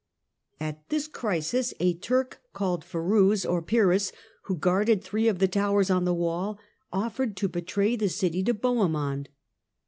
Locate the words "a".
1.79-1.93